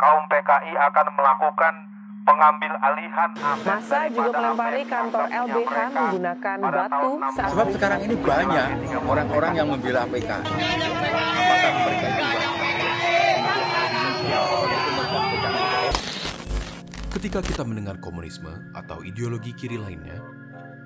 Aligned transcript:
kaum 0.00 0.24
PKI 0.32 0.72
akan 0.80 1.06
melakukan 1.12 1.74
pengambil 2.24 2.72
alihan 2.80 3.30
Masa 3.64 4.00
juga 4.08 4.38
melempari 4.40 4.82
kantor 4.88 5.24
LBH 5.28 5.74
menggunakan 5.92 6.56
batu 6.64 7.10
saat 7.36 7.50
Sebab 7.52 7.68
sekarang 7.76 8.00
ini 8.08 8.16
banyak 8.16 8.68
orang-orang 9.04 9.52
yang 9.56 9.68
membela 9.68 10.08
PKI. 10.08 10.52
Apakah 11.36 11.72
mereka 11.84 12.06
itu 12.08 12.24
Ketika 17.10 17.44
kita 17.44 17.62
mendengar 17.66 18.00
komunisme 18.00 18.72
atau 18.72 19.04
ideologi 19.04 19.52
kiri 19.52 19.76
lainnya, 19.76 20.16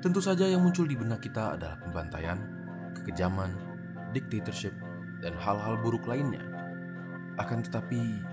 tentu 0.02 0.18
saja 0.18 0.48
yang 0.48 0.66
muncul 0.66 0.82
di 0.82 0.98
benak 0.98 1.22
kita 1.22 1.54
adalah 1.54 1.78
pembantaian, 1.78 2.40
kekejaman, 2.96 3.54
dictatorship, 4.10 4.74
dan 5.22 5.36
hal-hal 5.38 5.78
buruk 5.78 6.02
lainnya. 6.10 6.42
Akan 7.38 7.62
tetapi, 7.62 8.24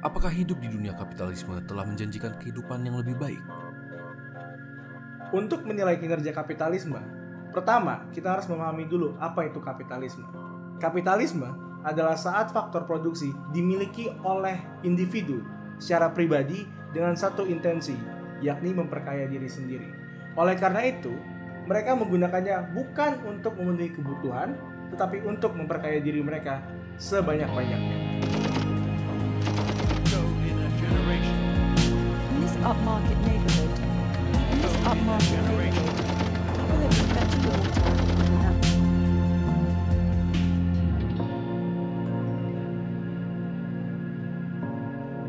apakah 0.00 0.32
hidup 0.32 0.56
di 0.60 0.68
dunia 0.72 0.96
kapitalisme 0.96 1.60
telah 1.68 1.84
menjanjikan 1.84 2.36
kehidupan 2.40 2.84
yang 2.84 2.96
lebih 3.00 3.16
baik? 3.20 3.42
Untuk 5.30 5.62
menilai 5.62 6.00
kinerja 6.00 6.34
kapitalisme, 6.34 6.98
pertama 7.54 8.08
kita 8.10 8.34
harus 8.34 8.50
memahami 8.50 8.88
dulu 8.88 9.14
apa 9.22 9.46
itu 9.46 9.62
kapitalisme. 9.62 10.26
Kapitalisme 10.80 11.46
adalah 11.86 12.16
saat 12.16 12.50
faktor 12.50 12.84
produksi 12.84 13.30
dimiliki 13.54 14.10
oleh 14.26 14.58
individu 14.82 15.44
secara 15.80 16.10
pribadi 16.10 16.66
dengan 16.90 17.14
satu 17.14 17.46
intensi, 17.46 17.94
yakni 18.42 18.74
memperkaya 18.74 19.28
diri 19.30 19.46
sendiri. 19.46 19.88
Oleh 20.34 20.56
karena 20.58 20.82
itu, 20.82 21.12
mereka 21.68 21.94
menggunakannya 21.94 22.74
bukan 22.74 23.22
untuk 23.28 23.54
memenuhi 23.54 23.94
kebutuhan, 23.94 24.56
tetapi 24.90 25.22
untuk 25.22 25.54
memperkaya 25.54 26.02
diri 26.02 26.24
mereka 26.24 26.58
sebanyak-banyaknya. 26.98 28.59
In 31.10 32.38
this 32.38 32.54
upmarket 32.62 33.18
neighborhood, 33.26 33.74
in 34.54 34.58
this 34.62 34.76
upmarket 34.86 35.42
neighborhood, 35.42 35.90
people 36.54 36.76
live 36.78 36.94
in 36.94 37.06
fetching 37.10 37.42
water 37.50 37.82
and 37.82 38.58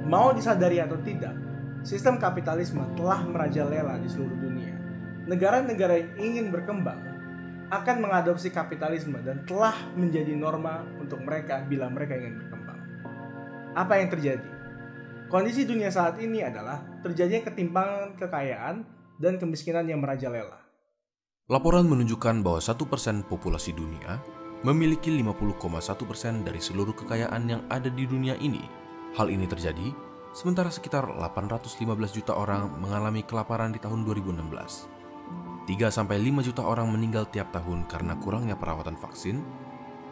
Mau 0.05 0.35
disadari 0.37 0.77
atau 0.77 1.01
tidak, 1.01 1.33
sistem 1.81 2.21
kapitalisme 2.21 2.85
telah 2.93 3.25
merajalela 3.25 3.97
di 3.97 4.05
seluruh 4.05 4.37
dunia. 4.37 4.77
Negara-negara 5.25 5.97
yang 5.97 6.11
ingin 6.19 6.45
berkembang 6.53 7.01
akan 7.73 7.95
mengadopsi 8.05 8.53
kapitalisme 8.53 9.17
dan 9.25 9.41
telah 9.49 9.73
menjadi 9.97 10.35
norma 10.37 10.85
untuk 11.01 11.23
mereka 11.25 11.65
bila 11.65 11.89
mereka 11.89 12.19
ingin 12.19 12.37
berkembang. 12.37 12.79
Apa 13.73 13.97
yang 13.97 14.11
terjadi? 14.11 14.60
Kondisi 15.31 15.63
dunia 15.63 15.87
saat 15.87 16.19
ini 16.19 16.43
adalah 16.43 16.83
terjadinya 16.99 17.47
ketimpangan 17.47 18.19
kekayaan 18.19 18.83
dan 19.15 19.39
kemiskinan 19.39 19.87
yang 19.87 20.03
merajalela. 20.03 20.59
Laporan 21.47 21.87
menunjukkan 21.87 22.43
bahwa 22.43 22.59
1% 22.59 23.31
populasi 23.31 23.71
dunia 23.71 24.19
memiliki 24.67 25.07
50,1% 25.07 26.43
dari 26.43 26.59
seluruh 26.59 26.91
kekayaan 26.91 27.47
yang 27.47 27.63
ada 27.71 27.87
di 27.87 28.03
dunia 28.03 28.35
ini. 28.43 28.59
Hal 29.15 29.31
ini 29.31 29.47
terjadi 29.47 29.95
sementara 30.35 30.67
sekitar 30.67 31.07
815 31.07 31.79
juta 32.11 32.35
orang 32.35 32.67
mengalami 32.83 33.23
kelaparan 33.23 33.71
di 33.71 33.79
tahun 33.79 34.03
2016. 34.03 34.51
3-5 35.63 36.47
juta 36.51 36.61
orang 36.67 36.91
meninggal 36.91 37.23
tiap 37.31 37.55
tahun 37.55 37.87
karena 37.87 38.19
kurangnya 38.19 38.59
perawatan 38.59 38.99
vaksin, 38.99 39.39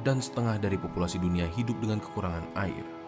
dan 0.08 0.24
setengah 0.24 0.56
dari 0.64 0.80
populasi 0.80 1.20
dunia 1.20 1.44
hidup 1.60 1.76
dengan 1.84 2.00
kekurangan 2.00 2.56
air. 2.56 2.99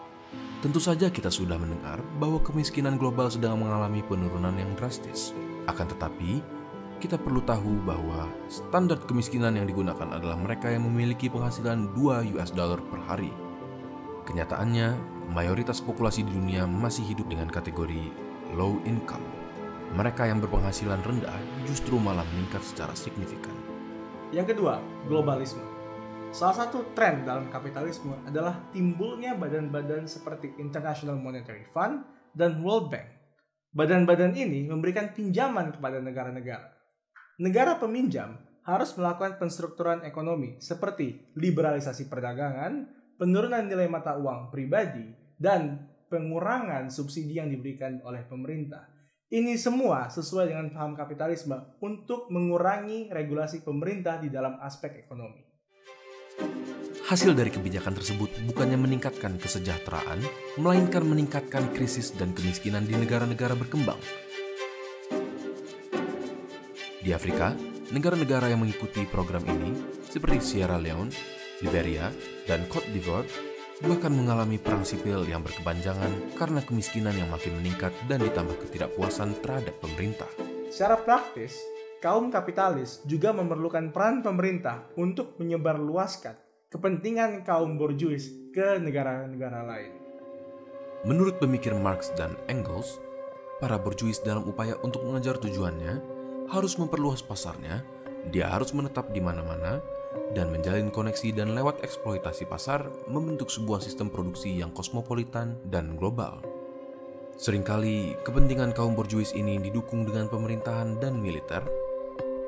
Tentu 0.62 0.78
saja 0.78 1.10
kita 1.10 1.26
sudah 1.26 1.58
mendengar 1.58 1.98
bahwa 2.22 2.38
kemiskinan 2.38 2.94
global 2.94 3.26
sedang 3.26 3.58
mengalami 3.58 3.98
penurunan 4.06 4.54
yang 4.54 4.70
drastis. 4.78 5.34
Akan 5.66 5.90
tetapi, 5.90 6.38
kita 7.02 7.18
perlu 7.18 7.42
tahu 7.42 7.82
bahwa 7.82 8.30
standar 8.46 8.94
kemiskinan 9.02 9.58
yang 9.58 9.66
digunakan 9.66 10.06
adalah 10.06 10.38
mereka 10.38 10.70
yang 10.70 10.86
memiliki 10.86 11.26
penghasilan 11.26 11.90
2 11.98 12.38
US 12.38 12.54
dollar 12.54 12.78
per 12.78 13.02
hari. 13.10 13.34
Kenyataannya, 14.22 14.94
mayoritas 15.34 15.82
populasi 15.82 16.22
di 16.22 16.30
dunia 16.30 16.62
masih 16.62 17.02
hidup 17.10 17.26
dengan 17.26 17.50
kategori 17.50 18.06
low 18.54 18.78
income. 18.86 19.26
Mereka 19.98 20.30
yang 20.30 20.38
berpenghasilan 20.38 21.02
rendah 21.02 21.34
justru 21.66 21.98
malah 21.98 22.22
meningkat 22.30 22.62
secara 22.62 22.94
signifikan. 22.94 23.52
Yang 24.30 24.54
kedua, 24.54 24.78
globalisme. 25.10 25.71
Salah 26.32 26.64
satu 26.64 26.96
tren 26.96 27.28
dalam 27.28 27.52
kapitalisme 27.52 28.16
adalah 28.24 28.56
timbulnya 28.72 29.36
badan-badan 29.36 30.08
seperti 30.08 30.56
International 30.56 31.20
Monetary 31.20 31.68
Fund 31.76 32.08
dan 32.32 32.64
World 32.64 32.88
Bank. 32.88 33.04
Badan-badan 33.76 34.32
ini 34.32 34.64
memberikan 34.64 35.12
pinjaman 35.12 35.76
kepada 35.76 36.00
negara-negara. 36.00 36.72
Negara 37.36 37.76
peminjam 37.76 38.40
harus 38.64 38.96
melakukan 38.96 39.36
penstrukturan 39.36 40.08
ekonomi 40.08 40.56
seperti 40.56 41.36
liberalisasi 41.36 42.08
perdagangan, 42.08 42.88
penurunan 43.20 43.68
nilai 43.68 43.92
mata 43.92 44.16
uang 44.16 44.48
pribadi, 44.48 45.12
dan 45.36 45.84
pengurangan 46.08 46.88
subsidi 46.88 47.44
yang 47.44 47.52
diberikan 47.52 48.00
oleh 48.08 48.24
pemerintah. 48.24 48.88
Ini 49.28 49.60
semua 49.60 50.08
sesuai 50.08 50.48
dengan 50.48 50.72
paham 50.72 50.96
kapitalisme 50.96 51.76
untuk 51.84 52.32
mengurangi 52.32 53.12
regulasi 53.12 53.60
pemerintah 53.60 54.16
di 54.16 54.32
dalam 54.32 54.56
aspek 54.64 54.96
ekonomi. 54.96 55.51
Hasil 57.12 57.36
dari 57.36 57.52
kebijakan 57.52 57.92
tersebut 57.92 58.32
bukannya 58.48 58.80
meningkatkan 58.80 59.36
kesejahteraan, 59.36 60.24
melainkan 60.56 61.04
meningkatkan 61.04 61.68
krisis 61.76 62.16
dan 62.16 62.32
kemiskinan 62.32 62.88
di 62.88 62.96
negara-negara 62.96 63.52
berkembang. 63.52 64.00
Di 67.04 67.12
Afrika, 67.12 67.52
negara-negara 67.92 68.48
yang 68.48 68.64
mengikuti 68.64 69.04
program 69.04 69.44
ini 69.44 69.76
seperti 70.08 70.40
Sierra 70.40 70.80
Leone, 70.80 71.12
Liberia, 71.60 72.08
dan 72.48 72.64
Cote 72.72 72.88
d'Ivoire 72.88 73.28
bahkan 73.84 74.16
mengalami 74.16 74.56
perang 74.56 74.80
sipil 74.80 75.28
yang 75.28 75.44
berkepanjangan 75.44 76.32
karena 76.40 76.64
kemiskinan 76.64 77.12
yang 77.12 77.28
makin 77.28 77.60
meningkat 77.60 77.92
dan 78.08 78.24
ditambah 78.24 78.56
ketidakpuasan 78.56 79.36
terhadap 79.44 79.76
pemerintah. 79.84 80.32
Secara 80.72 80.96
praktis, 80.96 81.60
kaum 82.00 82.32
kapitalis 82.32 83.04
juga 83.04 83.36
memerlukan 83.36 83.92
peran 83.92 84.24
pemerintah 84.24 84.88
untuk 84.96 85.36
menyebarluaskan 85.36 86.51
kepentingan 86.72 87.44
kaum 87.44 87.76
borjuis 87.76 88.32
ke 88.56 88.80
negara-negara 88.80 89.60
lain. 89.68 89.92
Menurut 91.04 91.36
pemikir 91.36 91.76
Marx 91.76 92.08
dan 92.16 92.32
Engels, 92.48 92.96
para 93.60 93.76
borjuis 93.76 94.24
dalam 94.24 94.48
upaya 94.48 94.80
untuk 94.80 95.04
mengejar 95.04 95.36
tujuannya 95.36 96.00
harus 96.48 96.80
memperluas 96.80 97.20
pasarnya, 97.20 97.84
dia 98.32 98.48
harus 98.48 98.72
menetap 98.72 99.12
di 99.12 99.20
mana-mana, 99.20 99.84
dan 100.32 100.48
menjalin 100.48 100.88
koneksi 100.88 101.36
dan 101.36 101.52
lewat 101.52 101.84
eksploitasi 101.84 102.48
pasar 102.48 102.88
membentuk 103.04 103.52
sebuah 103.52 103.84
sistem 103.84 104.08
produksi 104.08 104.48
yang 104.48 104.72
kosmopolitan 104.72 105.60
dan 105.68 106.00
global. 106.00 106.40
Seringkali 107.36 108.16
kepentingan 108.24 108.72
kaum 108.72 108.96
borjuis 108.96 109.36
ini 109.36 109.60
didukung 109.60 110.08
dengan 110.08 110.28
pemerintahan 110.32 111.00
dan 111.00 111.20
militer 111.20 111.64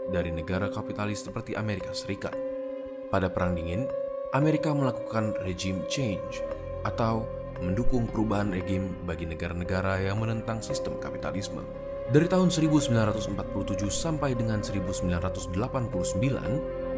dari 0.08 0.32
negara 0.32 0.72
kapitalis 0.72 1.24
seperti 1.24 1.56
Amerika 1.56 1.92
Serikat. 1.92 2.36
Pada 3.08 3.32
Perang 3.32 3.56
Dingin, 3.56 3.88
Amerika 4.34 4.74
melakukan 4.74 5.38
regime 5.46 5.86
change 5.86 6.42
atau 6.82 7.22
mendukung 7.62 8.10
perubahan 8.10 8.50
regime 8.50 8.90
bagi 9.06 9.30
negara-negara 9.30 10.02
yang 10.02 10.18
menentang 10.18 10.58
sistem 10.58 10.98
kapitalisme. 10.98 11.62
Dari 12.10 12.26
tahun 12.26 12.50
1947 12.50 13.30
sampai 13.94 14.34
dengan 14.34 14.58
1989, 14.58 15.54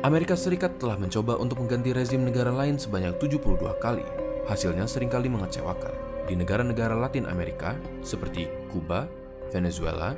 Amerika 0.01 0.33
Serikat 0.33 0.81
telah 0.81 0.97
mencoba 0.97 1.37
untuk 1.37 1.61
mengganti 1.61 1.93
rezim 1.93 2.25
negara 2.25 2.49
lain 2.49 2.81
sebanyak 2.81 3.21
72 3.21 3.69
kali. 3.85 4.09
Hasilnya 4.49 4.89
sering 4.89 5.13
kali 5.13 5.29
mengecewakan. 5.29 5.93
Di 6.25 6.41
negara-negara 6.41 6.97
Latin 6.97 7.29
Amerika 7.29 7.77
seperti 8.01 8.49
Kuba, 8.73 9.13
Venezuela, 9.53 10.17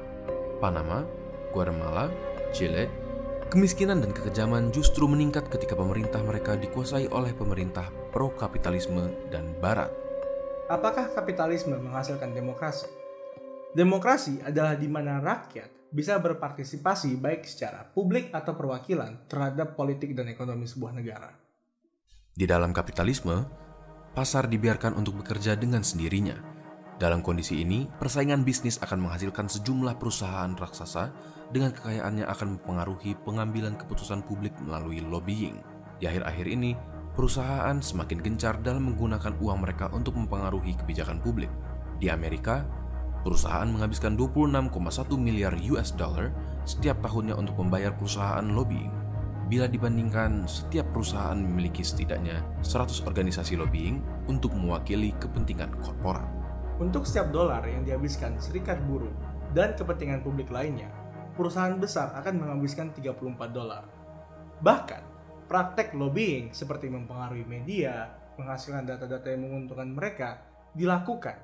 Panama, 0.63 1.03
Guatemala, 1.51 2.15
Chile, 2.55 3.08
kemiskinan 3.49 4.05
dan 4.05 4.13
kekejaman 4.13 4.69
justru 4.71 5.09
meningkat 5.09 5.49
ketika 5.49 5.73
pemerintah 5.73 6.21
mereka 6.21 6.55
dikuasai 6.55 7.09
oleh 7.09 7.33
pemerintah 7.33 7.89
pro-kapitalisme 8.13 9.33
dan 9.33 9.57
barat. 9.59 9.89
Apakah 10.69 11.09
kapitalisme 11.17 11.81
menghasilkan 11.81 12.37
demokrasi? 12.37 12.87
Demokrasi 13.73 14.45
adalah 14.45 14.77
di 14.77 14.89
mana 14.89 15.21
rakyat 15.21 15.89
bisa 15.89 16.21
berpartisipasi 16.21 17.17
baik 17.17 17.49
secara 17.49 17.89
publik 17.89 18.29
atau 18.37 18.53
perwakilan 18.53 19.25
terhadap 19.25 19.73
politik 19.73 20.13
dan 20.13 20.29
ekonomi 20.29 20.69
sebuah 20.69 20.93
negara. 20.93 21.33
Di 22.37 22.45
dalam 22.45 22.77
kapitalisme, 22.77 23.49
pasar 24.13 24.45
dibiarkan 24.45 24.93
untuk 24.93 25.25
bekerja 25.25 25.57
dengan 25.57 25.81
sendirinya. 25.81 26.58
Dalam 26.99 27.23
kondisi 27.23 27.63
ini, 27.63 27.87
persaingan 27.87 28.43
bisnis 28.43 28.83
akan 28.83 29.07
menghasilkan 29.07 29.47
sejumlah 29.47 30.03
perusahaan 30.03 30.51
raksasa 30.51 31.15
dengan 31.55 31.71
kekayaannya 31.71 32.27
akan 32.27 32.59
mempengaruhi 32.59 33.15
pengambilan 33.23 33.79
keputusan 33.79 34.27
publik 34.27 34.51
melalui 34.67 34.99
lobbying. 34.99 35.63
Di 36.03 36.11
akhir-akhir 36.11 36.47
ini, 36.51 36.75
perusahaan 37.15 37.79
semakin 37.79 38.19
gencar 38.19 38.59
dalam 38.67 38.91
menggunakan 38.91 39.31
uang 39.39 39.63
mereka 39.63 39.87
untuk 39.95 40.19
mempengaruhi 40.19 40.75
kebijakan 40.75 41.23
publik. 41.23 41.55
Di 42.03 42.11
Amerika, 42.11 42.67
perusahaan 43.23 43.71
menghabiskan 43.71 44.19
26,1 44.19 45.15
miliar 45.23 45.55
US 45.71 45.95
dollar 45.95 46.35
setiap 46.67 46.99
tahunnya 46.99 47.39
untuk 47.39 47.63
membayar 47.63 47.95
perusahaan 47.95 48.43
lobbying. 48.43 48.91
Bila 49.47 49.71
dibandingkan, 49.71 50.51
setiap 50.51 50.91
perusahaan 50.91 51.39
memiliki 51.39 51.87
setidaknya 51.87 52.43
100 52.67 53.07
organisasi 53.07 53.55
lobbying 53.55 54.03
untuk 54.27 54.51
mewakili 54.53 55.15
kepentingan 55.23 55.73
korporat. 55.79 56.38
Untuk 56.79 57.11
setiap 57.11 57.35
dolar 57.35 57.67
yang 57.67 57.83
dihabiskan 57.83 58.39
serikat 58.39 58.79
buruh 58.87 59.11
dan 59.51 59.75
kepentingan 59.75 60.23
publik 60.23 60.47
lainnya, 60.47 60.87
perusahaan 61.35 61.75
besar 61.75 62.15
akan 62.15 62.39
menghabiskan 62.39 62.95
34 62.95 63.51
dolar. 63.51 63.83
Bahkan, 64.63 65.03
praktek 65.51 65.99
lobbying 65.99 66.55
seperti 66.55 66.87
mempengaruhi 66.87 67.43
media, 67.43 68.15
menghasilkan 68.39 68.87
data-data 68.87 69.27
yang 69.27 69.51
menguntungkan 69.51 69.91
mereka, 69.91 70.39
dilakukan. 70.71 71.43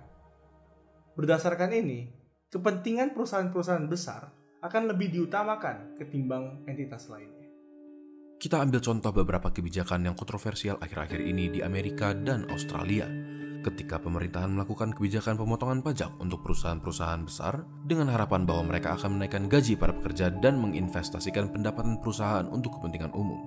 Berdasarkan 1.19 1.71
ini, 1.75 2.07
kepentingan 2.55 3.11
perusahaan-perusahaan 3.11 3.91
besar 3.91 4.31
akan 4.63 4.95
lebih 4.95 5.11
diutamakan 5.19 5.99
ketimbang 5.99 6.63
entitas 6.71 7.11
lainnya. 7.11 7.51
Kita 8.39 8.63
ambil 8.63 8.79
contoh 8.79 9.11
beberapa 9.11 9.51
kebijakan 9.51 10.07
yang 10.07 10.15
kontroversial 10.15 10.79
akhir-akhir 10.79 11.19
ini 11.27 11.59
di 11.59 11.61
Amerika 11.65 12.15
dan 12.15 12.47
Australia. 12.55 13.34
Ketika 13.65 13.97
pemerintahan 13.97 14.53
melakukan 14.53 14.93
kebijakan 14.93 15.41
pemotongan 15.41 15.81
pajak 15.81 16.13
untuk 16.21 16.45
perusahaan-perusahaan 16.45 17.25
besar 17.25 17.65
dengan 17.89 18.13
harapan 18.13 18.45
bahwa 18.45 18.69
mereka 18.69 18.93
akan 18.93 19.17
menaikkan 19.17 19.49
gaji 19.49 19.73
para 19.81 19.97
pekerja 19.97 20.29
dan 20.29 20.61
menginvestasikan 20.61 21.49
pendapatan 21.49 21.97
perusahaan 21.97 22.45
untuk 22.53 22.77
kepentingan 22.77 23.17
umum. 23.17 23.41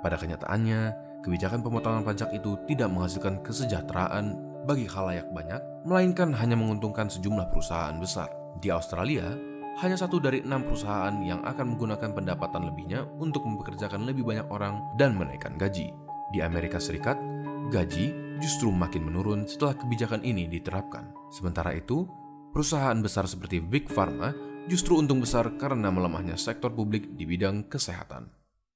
Pada 0.00 0.16
kenyataannya, 0.16 0.96
kebijakan 1.20 1.60
pemotongan 1.60 2.00
pajak 2.00 2.32
itu 2.32 2.56
tidak 2.64 2.88
menghasilkan 2.96 3.44
kesejahteraan 3.44 4.40
bagi 4.64 4.88
khalayak 4.88 5.28
banyak, 5.36 5.60
melainkan 5.84 6.32
hanya 6.32 6.56
menguntungkan 6.56 7.12
sejumlah 7.12 7.52
perusahaan 7.52 8.00
besar. 8.00 8.32
Di 8.56 8.72
Australia, 8.72 9.36
hanya 9.84 10.00
satu 10.00 10.16
dari 10.16 10.40
enam 10.40 10.64
perusahaan 10.64 11.12
yang 11.20 11.44
akan 11.44 11.76
menggunakan 11.76 12.16
pendapatan 12.16 12.72
lebihnya 12.72 13.04
untuk 13.20 13.44
mempekerjakan 13.44 14.08
lebih 14.08 14.24
banyak 14.24 14.48
orang 14.48 14.80
dan 14.96 15.12
menaikkan 15.12 15.60
gaji. 15.60 15.92
Di 16.32 16.40
Amerika 16.40 16.80
Serikat, 16.80 17.20
gaji 17.70 18.38
justru 18.42 18.74
makin 18.74 19.06
menurun 19.06 19.46
setelah 19.46 19.78
kebijakan 19.78 20.26
ini 20.26 20.50
diterapkan. 20.50 21.14
Sementara 21.30 21.70
itu, 21.76 22.10
perusahaan 22.50 22.98
besar 22.98 23.30
seperti 23.30 23.62
Big 23.62 23.86
Pharma 23.86 24.34
justru 24.66 24.98
untung 24.98 25.22
besar 25.22 25.54
karena 25.58 25.90
melemahnya 25.94 26.34
sektor 26.34 26.74
publik 26.74 27.14
di 27.14 27.22
bidang 27.22 27.70
kesehatan. 27.70 28.30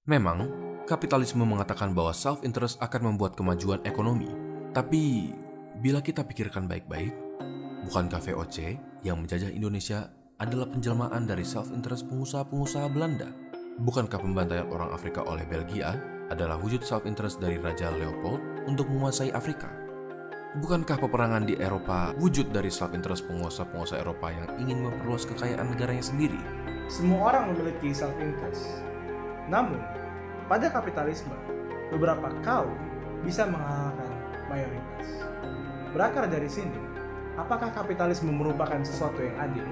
Memang, 0.07 0.47
kapitalisme 0.87 1.43
mengatakan 1.43 1.91
bahwa 1.91 2.15
self-interest 2.15 2.79
akan 2.79 3.15
membuat 3.15 3.35
kemajuan 3.35 3.83
ekonomi. 3.83 4.31
Tapi, 4.71 5.35
bila 5.83 5.99
kita 5.99 6.23
pikirkan 6.23 6.71
baik-baik, 6.71 7.11
bukankah 7.91 8.23
VOC 8.23 8.79
yang 9.03 9.19
menjajah 9.19 9.51
Indonesia 9.51 10.11
adalah 10.39 10.71
penjelmaan 10.71 11.27
dari 11.27 11.43
self-interest 11.43 12.07
pengusaha-pengusaha 12.07 12.87
Belanda? 12.95 13.29
Bukankah 13.83 14.23
pembantaian 14.23 14.71
orang 14.71 14.95
Afrika 14.95 15.27
oleh 15.27 15.45
Belgia 15.45 16.16
adalah 16.31 16.59
wujud 16.59 16.83
self-interest 16.83 17.39
dari 17.39 17.59
Raja 17.59 17.91
Leopold 17.95 18.67
untuk 18.67 18.91
menguasai 18.91 19.31
Afrika? 19.31 19.71
Bukankah 20.57 20.97
peperangan 20.97 21.45
di 21.45 21.55
Eropa 21.61 22.17
wujud 22.17 22.49
dari 22.49 22.73
self-interest 22.73 23.29
penguasa-penguasa 23.29 24.01
Eropa 24.01 24.33
yang 24.33 24.49
ingin 24.57 24.89
memperluas 24.89 25.29
kekayaan 25.29 25.69
negaranya 25.69 26.01
sendiri? 26.01 26.41
Semua 26.89 27.35
orang 27.35 27.53
memiliki 27.53 27.93
self-interest. 27.93 28.81
Namun, 29.53 29.79
pada 30.49 30.73
kapitalisme, 30.73 31.35
beberapa 31.93 32.33
kaum 32.41 32.73
bisa 33.23 33.45
mengalahkan 33.47 34.11
mayoritas. 34.49 35.07
Berakar 35.93 36.25
dari 36.27 36.49
sini, 36.49 36.81
apakah 37.37 37.71
kapitalisme 37.71 38.33
merupakan 38.33 38.81
sesuatu 38.83 39.21
yang 39.21 39.37
adil? 39.39 39.67